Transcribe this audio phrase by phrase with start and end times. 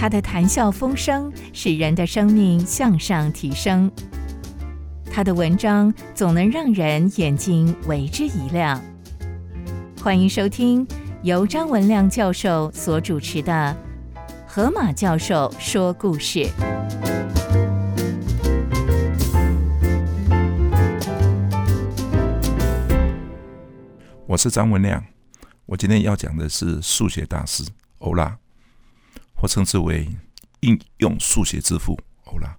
[0.00, 3.92] 他的谈笑风生使人的生命向上提升。
[5.12, 8.82] 他的文章总能让人眼睛为之一亮。
[10.02, 10.88] 欢迎收听
[11.22, 13.76] 由张文亮教授所主持的
[14.46, 16.38] 《河马教授说故事》。
[24.26, 25.04] 我是张文亮，
[25.66, 27.62] 我今天要讲的是数学大师
[27.98, 28.38] 欧拉，
[29.40, 30.06] 或称之为
[30.60, 32.56] 应用数学之父欧拉。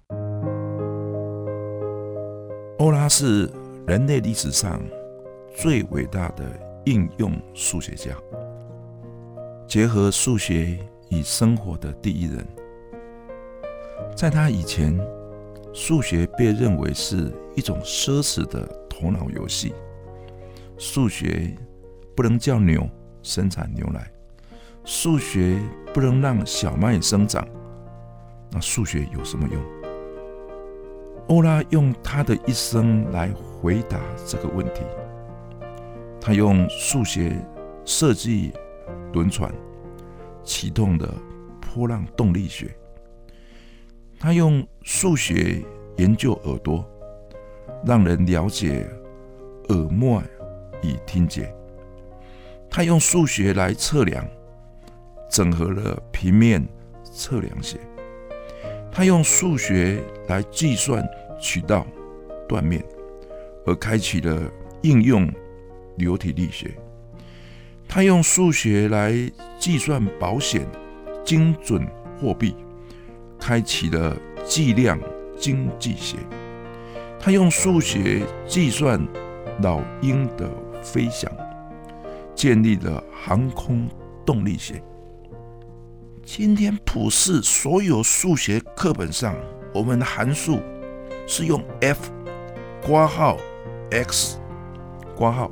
[2.78, 3.48] 欧拉是
[3.86, 4.82] 人类历史上
[5.54, 6.44] 最伟大的
[6.86, 8.10] 应用数学家，
[9.68, 10.76] 结合数学
[11.10, 12.44] 与生活的第一人。
[14.16, 14.98] 在他以前，
[15.72, 19.72] 数学被认为是一种奢侈的头脑游戏。
[20.76, 21.56] 数学
[22.16, 22.84] 不能叫牛
[23.22, 24.11] 生产牛奶，
[24.84, 25.58] 数学
[25.94, 27.46] 不能让小麦生长，
[28.50, 29.62] 那数学有什么用？
[31.28, 34.82] 欧拉用他的一生来回答这个问题。
[36.20, 37.36] 他用数学
[37.84, 38.52] 设计
[39.12, 39.52] 轮船，
[40.42, 41.08] 启动的
[41.60, 42.66] 波浪动力学；
[44.18, 45.62] 他用数学
[45.96, 46.84] 研究耳朵，
[47.84, 48.86] 让人了解
[49.68, 50.22] 耳膜。
[50.84, 51.54] 与听觉，
[52.68, 54.26] 他用数学来测量，
[55.32, 56.62] 整合了平面
[57.02, 57.78] 测量学；
[58.92, 61.02] 他用数学来计算
[61.40, 61.86] 渠道
[62.46, 62.84] 断面，
[63.66, 64.42] 而开启了
[64.82, 65.32] 应用
[65.96, 66.68] 流体力学；
[67.88, 69.12] 他用数学来
[69.58, 70.66] 计算保险
[71.24, 71.84] 精准
[72.20, 72.54] 货币，
[73.40, 75.00] 开启了计量
[75.38, 76.18] 经济学；
[77.18, 79.04] 他用数学计算
[79.62, 80.48] 老鹰的。
[80.84, 81.30] 飞翔，
[82.34, 83.88] 建立了航空
[84.26, 84.82] 动力学。
[86.34, 89.36] 今天普世所有数学课本上，
[89.74, 90.62] 我们的函数
[91.26, 92.10] 是用 F
[92.82, 93.36] 括号
[93.90, 94.38] x
[95.14, 95.50] 括号，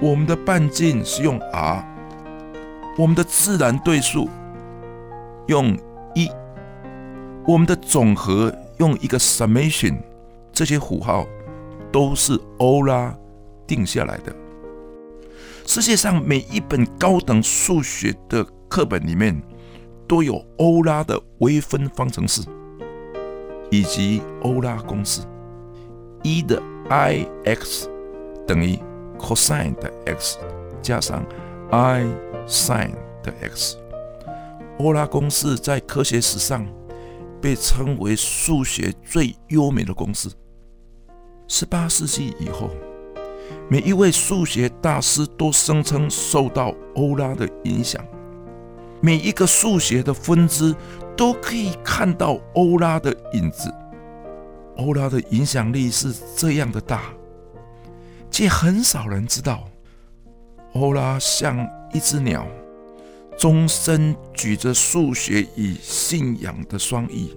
[0.00, 1.86] 我们的半径是用 r，
[2.98, 4.28] 我们的自然对数
[5.46, 5.78] 用
[6.16, 6.28] 一，
[7.46, 9.96] 我们的总和用一个 summation，
[10.52, 11.24] 这些符号
[11.92, 13.16] 都是欧拉。
[13.68, 14.34] 定下来的。
[15.64, 19.40] 世界上每一本高等数学的课本里面，
[20.08, 22.42] 都有欧拉的微分方程式，
[23.70, 25.20] 以及欧拉公式。
[26.24, 27.88] 一的 i x
[28.44, 28.76] 等于
[29.16, 30.38] cosine 的 x
[30.82, 31.24] 加上
[31.70, 32.04] i
[32.48, 32.90] sin
[33.22, 33.78] 的 x。
[34.80, 36.66] 欧拉公式在科学史上
[37.40, 40.28] 被称为数学最优美的公式。
[41.46, 42.70] 十八世纪以后。
[43.70, 48.04] 每一位数学大师都声称受到欧拉的影响，
[49.04, 50.74] 每一个数学的分支
[51.14, 53.70] 都可以看到欧拉的影子。
[54.78, 57.12] 欧拉的影响力是这样的大，
[58.30, 59.68] 却很少人知道。
[60.72, 62.46] 欧拉像一只鸟，
[63.36, 67.36] 终身举着数学与信仰的双翼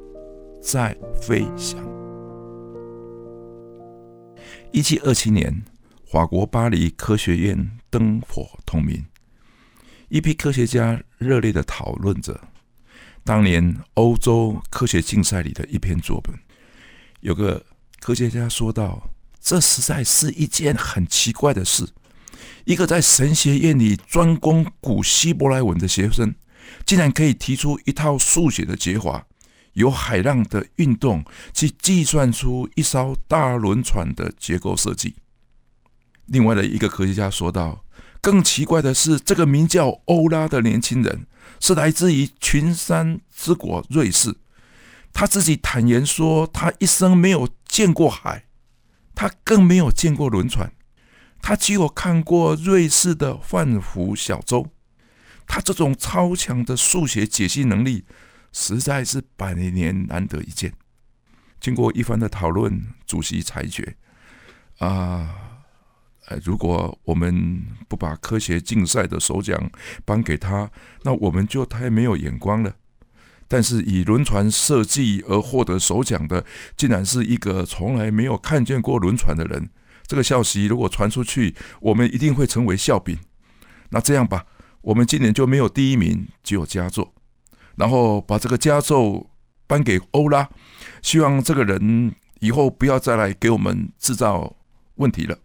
[0.62, 1.78] 在飞翔。
[4.72, 5.66] 一七二七年。
[6.10, 9.06] 法国巴黎科学院灯火通明，
[10.10, 12.40] 一批科学家热烈的讨论着
[13.24, 16.40] 当年欧洲科学竞赛里的一篇作文。
[17.20, 17.66] 有个
[18.00, 19.10] 科学家说道
[19.42, 21.86] ：“这实在是一件很奇怪的事，
[22.64, 26.34] 一个在神学院里专攻古希伯来文的学生，
[26.86, 29.28] 竟然可以提出一套数学的解法，
[29.74, 35.16] 由海浪的运动去计算出一艘大轮船的结构设计。”
[36.28, 37.84] 另外的一个科学家说道
[38.22, 41.28] ：“更奇怪的是，这个名叫欧拉的年轻人
[41.60, 44.36] 是来自于群山之国瑞士。
[45.14, 48.46] 他自己坦言说，他一生没有见过海，
[49.16, 50.72] 他更没有见过轮船。
[51.42, 54.72] 他只有看过瑞士的泛湖小舟。
[55.46, 58.04] 他这种超强的数学解析能力，
[58.52, 60.74] 实在是百年难得一见。”
[61.62, 63.96] 经过一番的讨论，主席裁决
[64.80, 65.36] ：“啊。”，
[66.44, 69.72] 如果我们不把科学竞赛的首奖
[70.04, 70.70] 颁给他，
[71.04, 72.74] 那我们就太没有眼光了。
[73.48, 76.44] 但是以轮船设计而获得首奖的，
[76.76, 79.70] 竟然是一个从来没有看见过轮船的人。
[80.06, 83.18] 这个消息如果传出去，我们一定会成为笑柄。
[83.92, 84.46] 那这样吧，
[84.82, 87.14] 我们今年就没有第一名，只有佳作。
[87.78, 89.30] 然后把这个佳作
[89.66, 90.50] 颁给欧拉，
[91.02, 94.58] 希望这个人以后不要再来给我们制造
[94.96, 95.38] 问题了。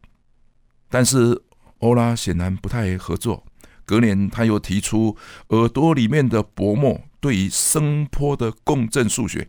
[0.92, 1.42] 但是
[1.78, 3.42] 欧拉显然不太合作。
[3.86, 5.16] 隔年，他又提出
[5.48, 9.48] 耳朵里面的薄膜对于声波的共振数学。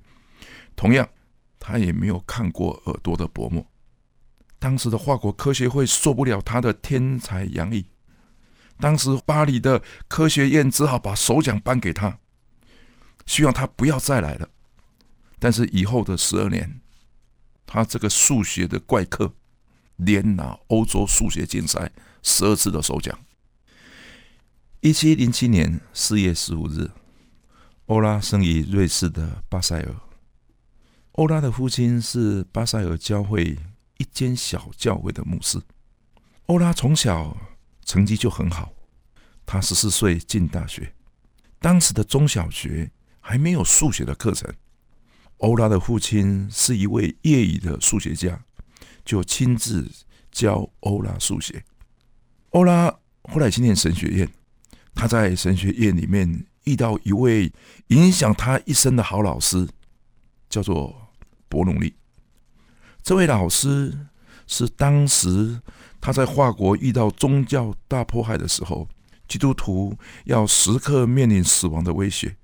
[0.74, 1.08] 同样，
[1.60, 3.66] 他也没有看过耳朵的薄膜。
[4.58, 7.86] 当时的法国科学会受不了他的天才洋溢，
[8.80, 12.18] 当时巴黎的科学院只好把首奖颁给他，
[13.26, 14.48] 希望他不要再来了。
[15.40, 16.80] 但是以后的十二年，
[17.66, 19.34] 他这个数学的怪客
[19.98, 21.92] 连拿欧洲数学竞赛
[22.22, 23.18] 十二次的首奖。
[24.82, 26.92] 一七零七年四月十五日，
[27.86, 29.96] 欧拉生于瑞士的巴塞尔。
[31.14, 33.58] 欧拉的父亲是巴塞尔教会。
[34.00, 35.62] 一间小教会的牧师，
[36.48, 37.38] 欧拉从小
[37.86, 38.74] 成绩就很好。
[39.46, 40.94] 他十四岁进大学，
[41.60, 44.52] 当时的中小学还没有数学的课程。
[45.38, 48.44] 欧拉的父亲是一位业余的数学家，
[49.04, 49.90] 就亲自
[50.32, 51.64] 教欧拉数学。
[52.50, 54.30] 欧拉后来去念神学院，
[54.94, 57.52] 他在神学院里面遇到一位
[57.88, 59.68] 影响他一生的好老师，
[60.50, 60.96] 叫做
[61.50, 61.96] 伯努利。
[63.02, 64.08] 这位老师
[64.48, 65.62] 是当时
[66.00, 68.88] 他在法国遇到宗教大迫害的时候，
[69.28, 72.36] 基督徒要时刻面临死亡的威胁，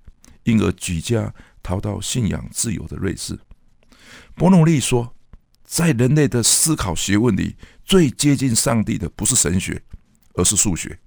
[0.44, 3.40] 因而举家逃到信仰自由的瑞士。
[4.36, 5.14] 伯努利说，
[5.69, 7.56] 在人类的思考学问里，
[7.86, 9.80] 最接近上帝的不是神学，
[10.33, 11.00] 而是数学，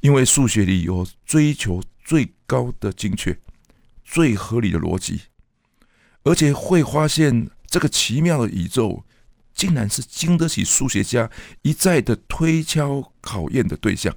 [0.00, 3.38] 因为数学里有追求最高的精确、
[4.04, 5.22] 最合理的逻辑，
[6.24, 7.48] 而且会发现。
[7.72, 9.02] 这个奇妙的宇宙，
[9.54, 11.30] 竟然是经得起数学家
[11.62, 14.14] 一再的推敲考验的对象。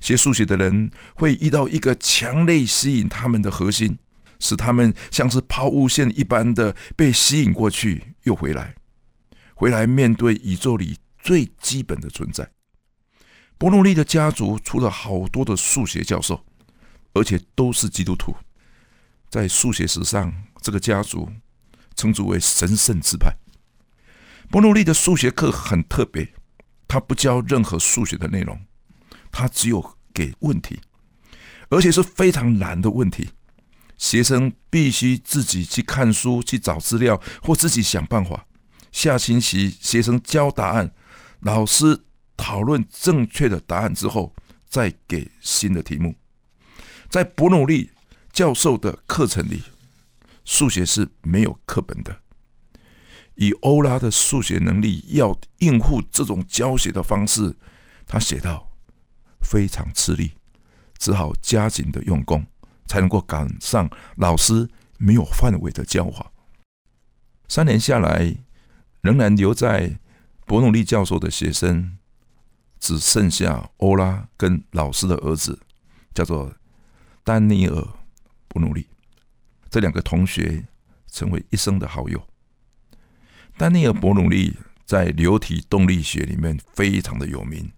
[0.00, 3.96] 学数学的人会遇到一个强烈吸引他们的核心，
[4.40, 8.74] 使他们像是抛物线一般的被吸引过去又回来，
[9.54, 12.50] 回来面对宇宙里最基本的存在。
[13.56, 16.44] 伯努利的家族出了好多的数学教授，
[17.12, 18.34] 而且都是基督徒。
[19.28, 21.30] 在数学史上，这个家族。
[21.96, 23.30] 称之为神圣之派。
[24.48, 26.32] 伯努利的数学课很特别，
[26.88, 28.58] 他不教任何数学的内容，
[29.30, 30.80] 他只有给问题，
[31.68, 33.28] 而且是非常难的问题。
[34.00, 38.46] 学生必须自己去看书、去找资料，或自己想办法。
[38.90, 40.92] 下星期学生交答案，
[41.40, 44.34] 老师讨论正确的答案之后，
[44.66, 46.14] 再给新的题目。
[47.10, 47.90] 在伯努利
[48.32, 49.62] 教授的课程里。
[50.42, 52.22] 数学是没有课本的。
[53.36, 57.54] 以欧拉的数学能力，要应付这种教学的方式，
[58.04, 58.72] 他写道
[59.42, 60.32] 非常吃力，
[60.98, 62.44] 只好加紧的用功，
[62.90, 66.32] 才能够赶上老师没有范围的教法。
[67.46, 68.34] 三年下来，
[69.00, 70.00] 仍然留在
[70.44, 71.98] 伯努利教授的学生，
[72.80, 75.60] 只剩下欧拉跟老师的儿子，
[76.12, 76.52] 叫做
[77.22, 77.76] 丹尼尔·
[78.48, 78.88] 伯努利。
[79.70, 80.64] 这两个同学
[81.06, 82.20] 成为一生的好友。
[83.56, 87.70] 丹尼尔·伯努利在流体动力学里面非常的有名，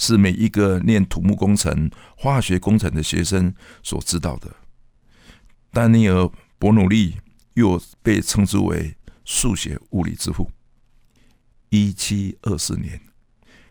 [0.00, 4.50] 是每一个念土木工程、化学工程的学生所知道的。
[5.72, 6.22] 丹尼尔·
[6.58, 7.18] 伯努利
[7.52, 10.50] 又被称之为数学物理之父。
[11.68, 12.98] 一七二四年，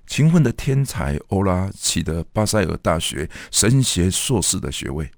[0.06, 5.10] 勤奋的天才欧拉取得巴塞尔大学神学硕士的学位。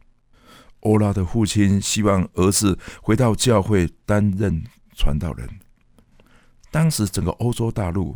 [0.79, 4.63] 欧拉的父亲希望儿子回到教会担任
[4.95, 5.59] 传道人。
[6.71, 8.15] 当时整个欧洲大陆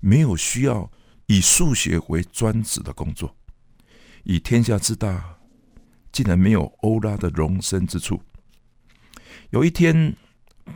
[0.00, 0.90] 没有需要
[1.30, 3.36] 以数学为专职的工作，
[4.24, 5.38] 以天下之大，
[6.10, 8.20] 竟然没有欧拉的容身之处。
[9.50, 10.16] 有一天，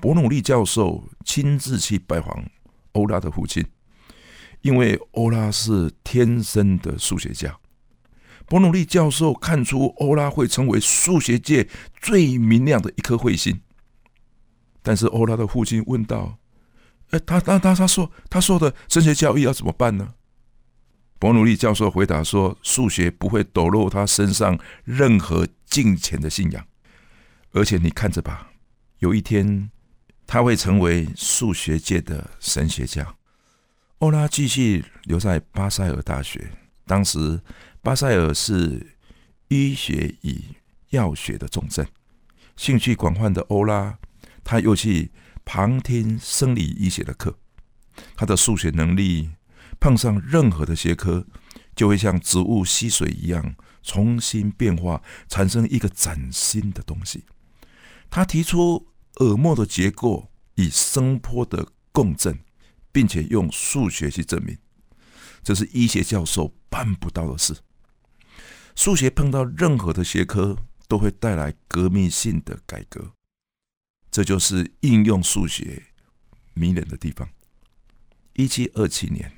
[0.00, 2.48] 伯努利教授亲自去拜访
[2.92, 3.66] 欧拉的父亲，
[4.60, 7.58] 因为欧拉是天生的数学家。
[8.46, 11.68] 伯努利教授看出欧拉会成为数学界
[12.00, 13.60] 最明亮的一颗彗星，
[14.82, 16.38] 但是欧拉的父亲问道
[17.10, 20.14] ：“哎，他他他他说他说的升学教育要怎么办呢？”
[21.24, 26.66] 伯努利教授回答说：“数学不会抖落他身上任何金钱的信仰，
[27.52, 28.50] 而且你看着吧，
[28.98, 29.70] 有一天
[30.26, 33.16] 他会成为数学界的神学家。”
[34.00, 36.46] 欧拉继续留在巴塞尔大学，
[36.84, 37.40] 当时。
[37.80, 38.94] 巴塞尔是
[39.48, 40.42] 医学与
[40.90, 41.86] 药学的重镇，
[42.54, 43.98] 兴趣广泛的欧拉，
[44.42, 45.10] 他又去
[45.42, 47.34] 旁听生理医学的课。
[48.14, 49.30] 他的数学能力
[49.84, 51.26] 碰上任何的学科，
[51.76, 57.26] 就会像植物吸水一样重新变化，产生一个崭新的东西。
[58.08, 62.38] 他提出耳膜的结构与声波的共振，
[62.92, 64.56] 并且用数学去证明，
[65.42, 67.54] 这是医学教授办不到的事。
[68.74, 70.56] 数学碰到任何的学科，
[70.88, 73.12] 都会带来革命性的改革。
[74.10, 75.82] 这就是应用数学
[76.54, 77.28] 迷人的地方。
[78.32, 79.30] 一七二七年，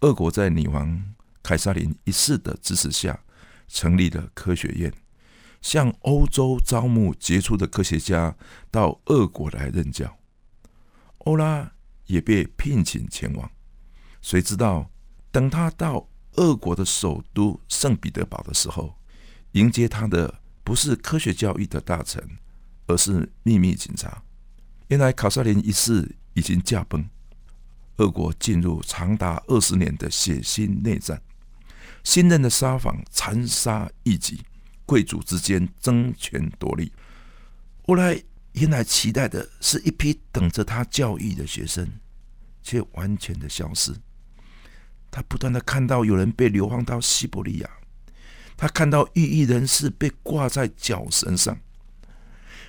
[0.00, 3.22] 俄国在女王凯撒琳一世的支持下，
[3.68, 4.90] 成立了科学院，
[5.60, 8.34] 向欧洲招募杰出的科学家
[8.70, 10.16] 到俄国来任教。
[11.18, 11.72] 欧拉
[12.06, 13.50] 也被聘请前往。
[14.22, 14.90] 谁知道，
[15.30, 18.96] 等他到俄国的首都圣彼得堡的时候，
[19.52, 22.26] 迎接他的不是科学教育的大臣，
[22.86, 24.22] 而是秘密警察。
[24.88, 27.06] 原来卡萨琳一世已经驾崩，
[27.96, 31.20] 俄国进入长达二十年的血腥内战，
[32.02, 34.42] 新任的沙皇残杀异己，
[34.86, 36.92] 贵族之间争权夺利。
[37.86, 41.86] 后来，原来期待的是一批等着他教育的学生，
[42.62, 43.94] 却完全的消失。
[45.10, 47.70] 他不断的看到有人被流放到西伯利亚，
[48.56, 51.58] 他看到异议人士被挂在脚绳上，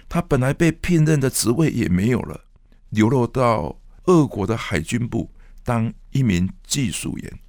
[0.09, 2.45] 他本来被聘任的职位也没有了，
[2.89, 3.79] 流落到
[4.11, 5.31] 俄国的海军部
[5.63, 7.39] 当一名技术员。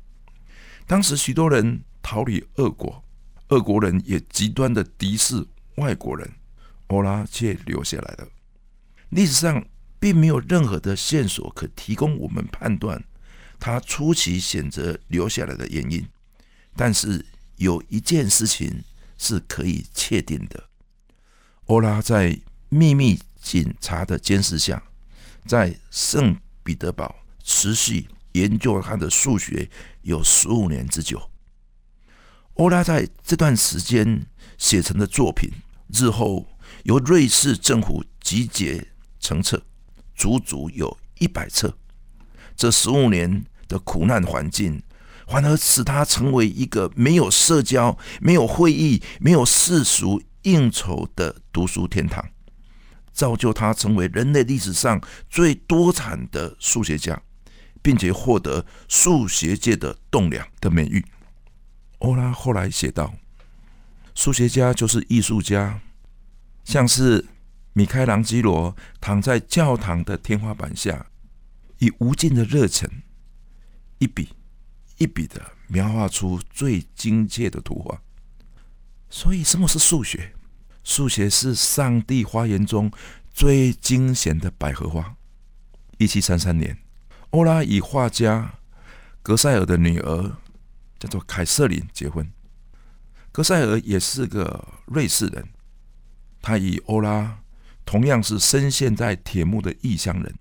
[0.87, 3.03] 当时许多人逃离俄国，
[3.49, 5.45] 俄国人也极端的敌视
[5.77, 6.31] 外国人，
[6.87, 8.29] 欧拉却留下来了。
[9.09, 9.65] 历史上
[9.99, 13.03] 并没有任何的线索可提供我们判断。
[13.59, 16.07] 他初期选择留下来的原因，
[16.75, 17.25] 但是
[17.57, 18.83] 有一件事情
[19.17, 20.65] 是可以确定的：
[21.67, 22.39] 欧拉在
[22.69, 24.83] 秘密警察的监视下，
[25.47, 29.69] 在圣彼得堡持续研究他的数学
[30.03, 31.31] 有十五年之久。
[32.55, 34.27] 欧拉在这段时间
[34.59, 35.51] 写成的作品，
[35.93, 36.47] 日后
[36.85, 38.87] 由瑞士政府集结
[39.21, 39.63] 成册，
[40.15, 41.77] 足足有一百册。
[42.57, 43.45] 这十五年。
[43.69, 44.83] 的苦难环境，
[45.27, 52.23] 反而使他成为一个没有社交、没有会议、没有世俗应酬的读书天堂，
[53.13, 57.23] 造就他成为人类历史上最多产的数学家，
[57.83, 61.05] 并且获得数学界的栋梁的美誉。
[61.99, 63.15] 欧拉后来写道
[64.15, 65.81] ：“数学家就是艺术家，
[66.65, 67.27] 像是
[67.75, 71.07] 米开朗基罗躺在教堂的天花板下，
[71.79, 72.91] 以无尽的热忱。”
[73.99, 74.31] 一笔
[74.99, 78.03] 一笔的描画出最精切的图画。
[79.09, 80.35] 所以，什么是数学？
[80.83, 82.91] 数学是上帝花园中
[83.33, 85.17] 最惊险的百合花。
[85.99, 86.77] 一七三三年，
[87.31, 88.55] 欧拉与画家
[89.23, 90.37] 格塞尔的女儿
[90.99, 92.29] 叫做凯瑟琳结婚。
[93.31, 95.49] 格塞尔也是个瑞士人，
[96.41, 97.39] 他与欧拉
[97.85, 100.35] 同样是深陷在铁幕的异乡人。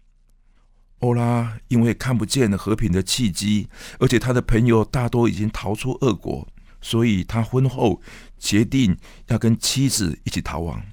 [0.99, 3.69] 欧拉因为看不见和平的契机，
[3.99, 6.47] 而且他的朋友大多已经逃出俄国，
[6.81, 8.01] 所以他婚后
[8.37, 8.97] 决定
[9.27, 10.83] 要跟妻子一起逃亡。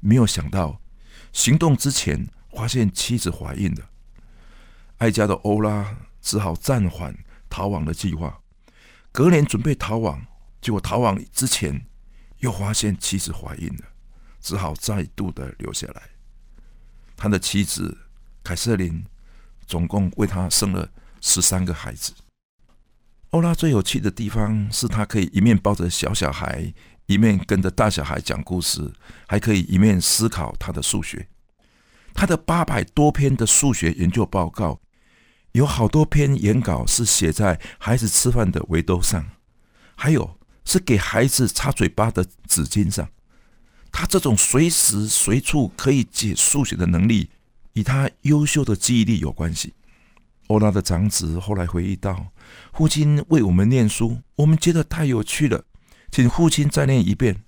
[0.00, 0.80] 没有想到，
[1.32, 3.90] 行动之前发现妻子怀孕了。
[4.98, 7.14] 爱家的欧拉只好暂缓
[7.50, 8.40] 逃亡的计划。
[9.12, 10.24] 隔年准备逃亡，
[10.60, 11.86] 结果逃亡之前
[12.38, 13.84] 又发现妻子怀孕了，
[14.40, 16.02] 只好再度的留下来。
[17.16, 17.98] 他的妻子
[18.42, 19.04] 凯瑟琳。
[19.66, 20.86] 总共为他生了
[21.22, 22.12] 十三个孩子。
[23.34, 26.72] 欧拉最有趣的地方是他可以一面抱着小小孩，
[27.06, 28.92] 一面跟着大小孩讲故事，
[29.26, 31.26] 还可以一面思考他的数学。
[32.14, 34.80] 他的八百多篇的数学研究报告，
[35.50, 39.26] 有好多篇原稿是写在孩子吃饭的围兜上，
[39.96, 43.08] 还有是给孩子擦嘴巴的纸巾上。
[43.90, 47.30] 他这种随时随处可以解数学的能力。
[47.72, 49.74] 与他优秀的记忆力有关系。
[50.46, 52.28] 欧拉的长子后来回忆道
[52.72, 55.64] ：“父亲为我们念书，我们觉得太有趣了，
[56.10, 57.42] 请父亲再念一遍。”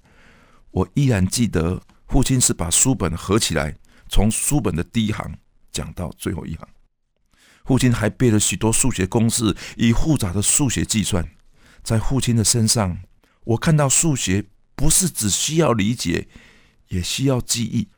[0.73, 3.77] 我依然记得，父亲是把书本合起来，
[4.11, 5.39] 从书本的第一行
[5.73, 6.69] 讲到最后一行。
[7.65, 11.27] 父亲还背了许多数学公式以复杂的数学计算。
[11.83, 12.99] 在父亲的身上，
[13.45, 16.29] 我看到数学不是只需要理解，
[16.89, 17.89] 也需要记忆。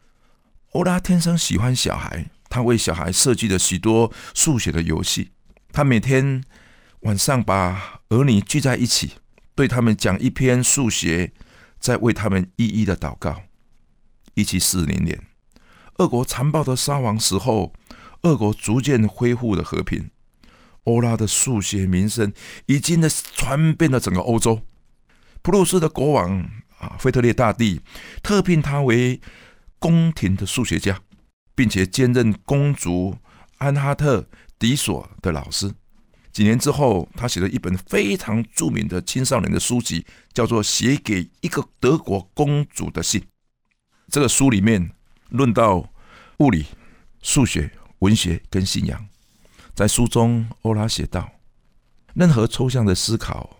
[0.72, 5.32] 欧拉天生喜欢小孩，他为小孩设计了许多数学的游戏。
[5.72, 6.44] 他每天
[7.00, 9.12] 晚上把儿女聚在一起，
[9.54, 11.32] 对他们讲一篇数学，
[11.78, 13.42] 再为他们一一的祷告。
[14.34, 15.20] 一七四零年，
[15.98, 17.72] 俄国残暴的沙皇死后，
[18.22, 20.10] 俄国逐渐恢复了和平。
[20.84, 22.32] 欧拉的数学名声
[22.66, 24.62] 已经的传遍了整个欧洲。
[25.42, 27.80] 普鲁士的国王啊，腓特烈大帝
[28.22, 29.20] 特聘他为。
[29.80, 31.00] 宫廷的数学家，
[31.54, 33.16] 并且兼任公主
[33.58, 34.28] 安哈特
[34.58, 35.72] 迪索的老师。
[36.38, 43.20] 几年之后，他写了一本非常著名的青少年的书籍，叫做《写给一个德国公主的信》。
[44.08, 44.92] 这个书里面
[45.30, 45.90] 论到
[46.36, 46.66] 物理、
[47.22, 49.08] 数学、文学跟信仰。
[49.74, 51.28] 在书中，欧拉写道
[52.14, 53.56] ：“任何抽象的思考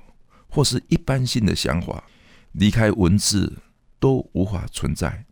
[0.46, 2.04] 或是一般性的想法，
[2.52, 3.58] 离开文字
[3.98, 5.24] 都无法存在。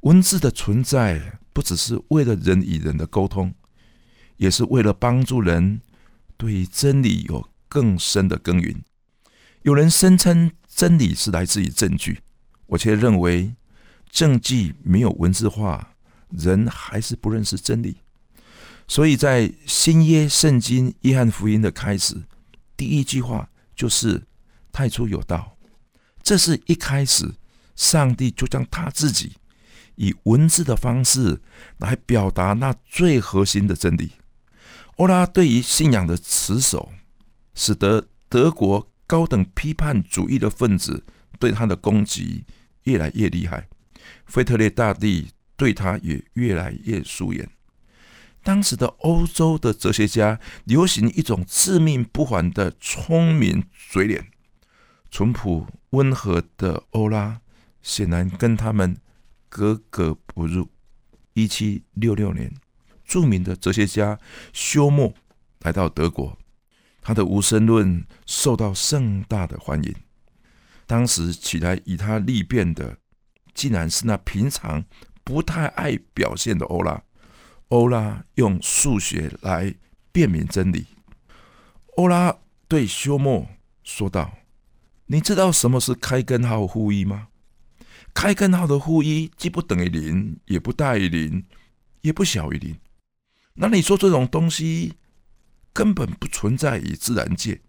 [0.00, 3.52] 文字的存在，不只是为了人与人的沟通，
[4.38, 5.82] 也是为了帮助人
[6.40, 8.82] 对真理有更深的耕耘。
[9.60, 12.20] 有人声称真理是来自于证据，
[12.64, 13.54] 我却认为
[14.08, 15.92] 证据没有文字化，
[16.30, 17.98] 人还是不认识真理。”
[18.88, 22.22] 所以在新约圣经约翰福音的开始，
[22.74, 24.22] 第一句话就是
[24.72, 25.58] “太初有道”，
[26.24, 27.34] 这是一开始
[27.76, 29.34] 上帝就将他自己
[29.96, 31.42] 以文字的方式
[31.76, 34.12] 来表达那最核心的真理。
[35.00, 36.92] 欧拉对于信仰的持守，
[37.54, 41.06] 使得德国高等批判主义的分子
[41.38, 42.44] 对他的攻击
[42.82, 43.66] 越来越厉害，
[44.26, 47.48] 腓特烈大帝对他也越来越疏远。
[48.42, 54.26] 当时的欧洲的哲学家流行一种自命不凡的聪明嘴脸，
[55.10, 57.40] 淳朴温和的欧拉
[57.80, 58.98] 显然跟他们
[59.48, 60.68] 格格不入。
[61.32, 62.52] 一七六六年，
[63.10, 64.20] 著名的哲学家
[64.52, 65.12] 休谟
[65.62, 66.38] 来到德国，
[67.02, 69.92] 他的无神论受到盛大的欢迎。
[70.86, 72.98] 当时起来与他立辩的，
[73.52, 74.84] 竟然是那平常
[75.24, 77.02] 不太爱表现的欧拉。
[77.70, 79.74] 欧拉用数学来
[80.12, 80.86] 辨明真理。
[81.96, 82.38] 欧拉
[82.68, 83.48] 对休谟
[83.82, 84.38] 说道
[85.06, 87.26] ：“你知道什么是开根号负一吗？
[88.14, 91.44] 开根号的负一既不等于零，也不大于零，
[92.02, 92.78] 也不小于零。
[93.62, 94.94] 那你说这种东西
[95.74, 97.60] 根本不存在于自然界，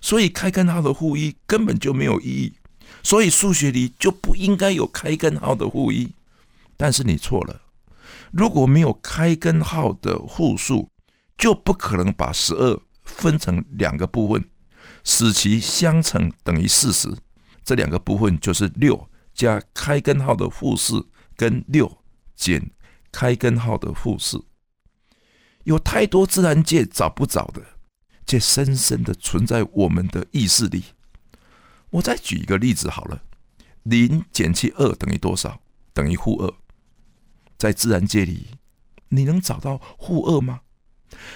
[0.00, 2.54] 所以开根号的负一根本就没有意义。
[3.02, 6.14] 所以数学里就不应该有开根号的负一。
[6.78, 7.60] 但是你错了。”
[8.32, 10.88] 如果没有开根号的负数，
[11.36, 14.44] 就不可能把十二分成两个部分，
[15.04, 17.14] 使其相乘等于四十。
[17.62, 21.98] 这两个部分就是六加开根号的负四跟六
[22.34, 22.70] 减
[23.12, 24.42] 开根号的负四。
[25.64, 27.62] 有太多自然界找不着的，
[28.26, 30.84] 却深深的存在我们的意识里。
[31.90, 33.22] 我再举一个例子好了，
[33.82, 35.60] 零减去二等于多少？
[35.92, 36.54] 等于负二。
[37.56, 38.48] 在自然界里，
[39.10, 40.60] 你能找到负二吗？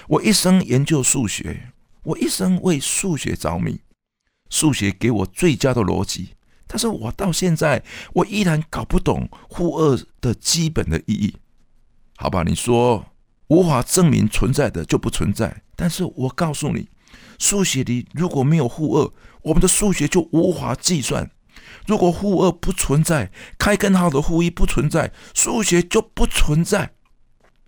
[0.07, 1.71] 我一生研究数学，
[2.03, 3.79] 我一生为数学着迷，
[4.49, 6.35] 数学给我最佳的逻辑。
[6.67, 11.37] 但是我到现在，我依然搞不懂负二的基本的意义。
[12.17, 13.05] 好吧，你说
[13.49, 16.87] 无法证明存在的就不存在，但是我告诉你，
[17.37, 21.29] 数学里如果没有负二，我们的数学就无法计算。
[21.87, 26.93] 如果负二不存在，开根号的负一不存在，数学就不存在。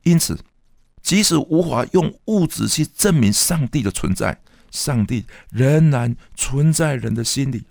[0.03, 0.39] 因此，
[1.01, 7.65] 即使无法用物质去证明上帝的存在，上帝仍然存在人的心里。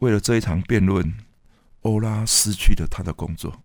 [0.00, 1.14] 为了这一场辩论，
[1.82, 3.62] 欧拉失去了他的工作。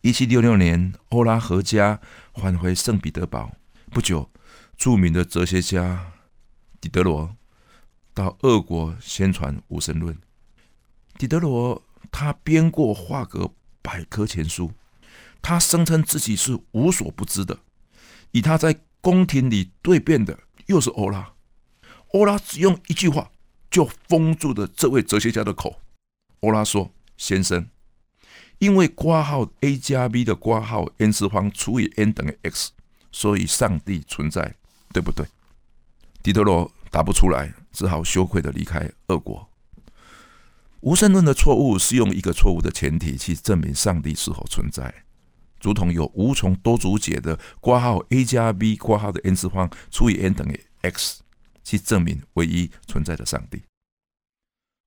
[0.00, 2.00] 一七六六年，欧拉和家
[2.32, 3.56] 返回圣彼得堡。
[3.90, 4.30] 不久，
[4.76, 6.12] 著名的哲学家
[6.80, 7.34] 狄德罗
[8.14, 10.16] 到俄国宣传无神论。
[11.18, 11.82] 狄德罗
[12.12, 14.70] 他编过画格百科全书，
[15.42, 17.58] 他声称自己是无所不知的。
[18.30, 21.32] 与他在宫廷里对辩的又是欧拉，
[22.12, 23.32] 欧拉只用一句话
[23.68, 25.80] 就封住了这位哲学家的口。
[26.40, 27.68] 欧拉说：“先生，
[28.58, 32.72] 因为括号 a 加 b 的括号 n 次方除以 n 等于 x，
[33.12, 34.54] 所以上帝存在，
[34.92, 35.24] 对不对？”
[36.22, 39.48] 狄德罗答不出来，只好羞愧的离开俄国。
[40.80, 44.92] 无神论的错误是用一个错误的前提去证明上帝是否存在，
[45.60, 51.20] 如同有无穷多组解的括号 a 加 b 括号的 n 次方除以 n 等于 x
[51.64, 53.62] 去证明唯一存在的上帝。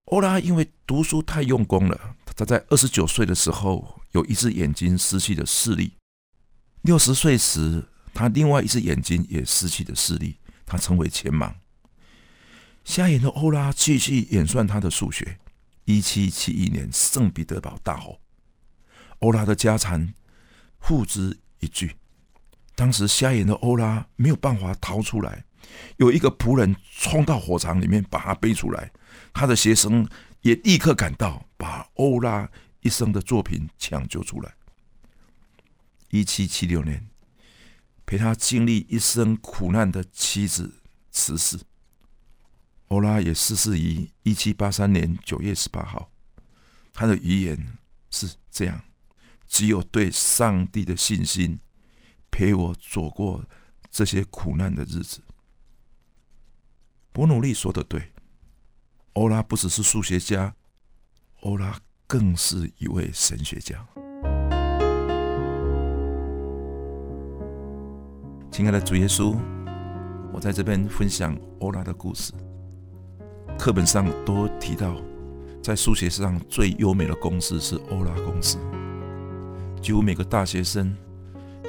[0.05, 5.93] 欧拉因为读书太用功了，他在二十九岁的时候有一只眼睛失去了视力，
[6.81, 11.53] 六十岁时他另外一只眼睛也失去了视力，他成为全盲。
[12.83, 15.37] 瞎眼的欧拉继续演算他的数学。
[15.85, 18.19] 一七七一年，圣彼得堡大火，
[19.19, 20.11] 欧拉的家产
[20.79, 21.95] 付之一炬。
[22.73, 25.45] 当时瞎眼的欧拉没有办法逃出来，
[25.97, 28.91] 有一个仆人冲到火场里面把他背出来，
[29.31, 30.09] 他的学生
[30.41, 32.49] 也立刻赶到，把欧拉
[32.81, 34.55] 一生的作品抢救出来。
[36.09, 37.09] 一七七六年，
[38.05, 41.59] 陪他经历一生苦难的妻子辞世。
[42.87, 46.11] 欧拉也逝世于一七八三年九月十八号。
[46.93, 47.77] 他的遗言
[48.09, 48.83] 是这样：
[49.47, 51.59] 只有对上帝的信心，
[52.29, 53.45] 陪我走过
[53.89, 55.21] 这些苦难的日子。
[57.13, 58.11] 伯努利说的对，
[59.13, 60.53] 欧拉不只是数学家，
[61.41, 63.85] 欧拉更是一位神学家。
[68.49, 69.35] 亲爱的主耶稣，
[70.31, 72.31] 我在这边分享欧拉的故事。
[73.59, 74.95] 课本上都提到，
[75.61, 78.57] 在数学上最优美的公式是欧拉公式。
[79.81, 80.95] 几乎每个大学生、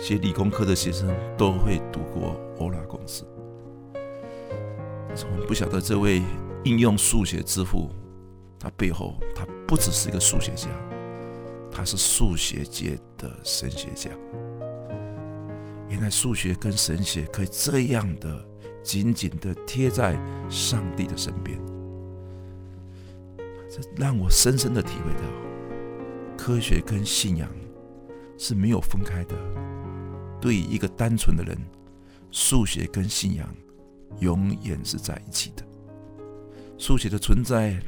[0.00, 3.24] 学理工科的学生都会读过欧拉公式。
[5.08, 6.22] 但是我们不晓得这位
[6.64, 7.90] 应用数学之父，
[8.58, 10.68] 他背后他不只是一个数学家，
[11.70, 14.10] 他是数学界的神学家。
[15.88, 18.46] 原来数学跟神学可以这样的
[18.82, 21.58] 紧紧的贴在上帝的身边。
[23.68, 27.48] 这让我深深的体会到，科学跟信仰
[28.38, 29.34] 是没有分开的。
[30.40, 31.58] 对于一个单纯的人，
[32.30, 33.48] 数学跟信仰
[34.20, 35.64] 永远是在一起的。
[36.82, 37.80] 数学的存在，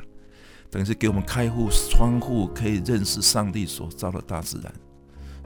[0.71, 4.73] 等于是给我们开户窗户，可以认识上帝所造的大自然；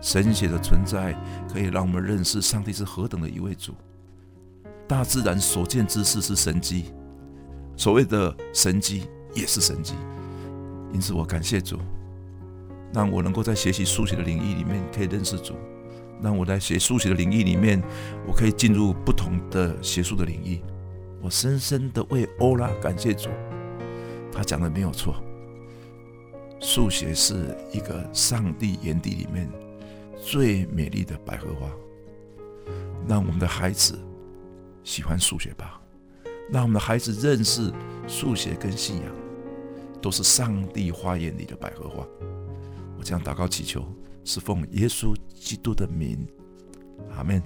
[0.03, 1.17] 神学的存在，
[1.51, 3.75] 可以让我们认识上帝是何等的一位主。
[4.87, 6.93] 大自然所见之事是神迹，
[7.75, 9.95] 所谓的神迹也是神迹。
[10.93, 11.79] 因此，我感谢主，
[12.93, 15.55] 让我能够在学习数学的领域里面可以认识主；
[16.23, 17.83] 让我在学数学的领域里面，
[18.27, 20.61] 我可以进入不同的学术的领域。
[21.21, 23.29] 我深深的为欧拉感谢主，
[24.33, 25.17] 他讲的没有错。
[26.61, 29.51] 数学是一个上帝眼底里面
[30.17, 31.71] 最美丽的百合花。
[33.07, 33.99] 让我们的孩子
[34.85, 35.81] 喜欢数学吧，
[36.51, 37.73] 让我们的孩子认识
[38.07, 39.07] 数学跟信仰。
[40.01, 42.07] 都是上帝花园里的百合花。
[42.97, 43.85] 我将祷告祈求，
[44.25, 46.25] 是奉耶稣基督的名，
[47.17, 47.43] 阿门。